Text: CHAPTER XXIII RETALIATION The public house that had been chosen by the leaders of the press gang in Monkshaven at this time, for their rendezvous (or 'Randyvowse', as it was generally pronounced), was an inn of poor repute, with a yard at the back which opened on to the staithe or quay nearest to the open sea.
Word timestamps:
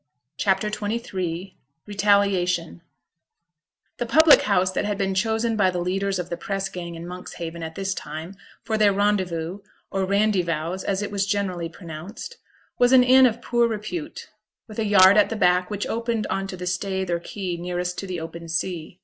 CHAPTER 0.37 0.71
XXIII 0.71 1.57
RETALIATION 1.85 2.81
The 3.97 4.05
public 4.07 4.41
house 4.41 4.71
that 4.71 4.83
had 4.83 4.97
been 4.97 5.13
chosen 5.13 5.55
by 5.55 5.69
the 5.69 5.77
leaders 5.77 6.17
of 6.17 6.31
the 6.31 6.37
press 6.37 6.69
gang 6.69 6.95
in 6.95 7.05
Monkshaven 7.05 7.61
at 7.61 7.75
this 7.75 7.93
time, 7.93 8.35
for 8.63 8.79
their 8.79 8.93
rendezvous 8.93 9.59
(or 9.91 10.07
'Randyvowse', 10.07 10.83
as 10.83 11.03
it 11.03 11.11
was 11.11 11.27
generally 11.27 11.69
pronounced), 11.69 12.37
was 12.79 12.93
an 12.93 13.03
inn 13.03 13.27
of 13.27 13.43
poor 13.43 13.67
repute, 13.67 14.27
with 14.67 14.79
a 14.79 14.85
yard 14.85 15.17
at 15.17 15.29
the 15.29 15.35
back 15.35 15.69
which 15.69 15.85
opened 15.85 16.25
on 16.31 16.47
to 16.47 16.57
the 16.57 16.65
staithe 16.65 17.11
or 17.11 17.19
quay 17.19 17.57
nearest 17.57 17.99
to 17.99 18.07
the 18.07 18.19
open 18.19 18.49
sea. 18.49 18.99